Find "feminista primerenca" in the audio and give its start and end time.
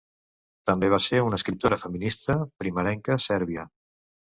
1.85-3.23